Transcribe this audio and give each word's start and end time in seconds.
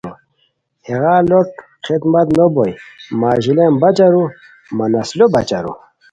ہیغار 0.87 1.21
لوٹ 1.29 1.49
خدمت 1.87 2.27
نوبوئے، 2.37 2.71
مہ 3.19 3.27
اژیلیان 3.37 3.73
بچ 3.81 3.97
ارو، 4.05 4.23
مہ 4.75 4.85
نسلو 4.93 5.25
بچ 5.33 5.49
ارو 5.57 5.73